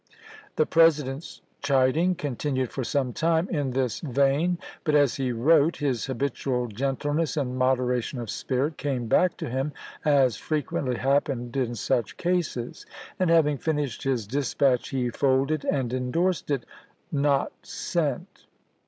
[0.55, 6.05] The President's chiding continued for some time in this vein; but, as he wrote, his
[6.07, 11.75] habitual gentleness and moderation of spirit came back to him, as fre quently happened in
[11.75, 12.83] such cases;
[13.19, 16.65] and, having finished his dispatch he folded and indorsed it,
[17.11, 18.47] "Not sent."